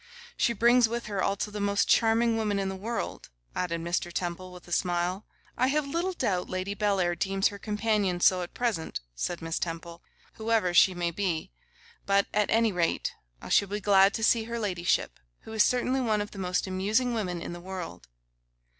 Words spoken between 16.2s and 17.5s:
the most amusing women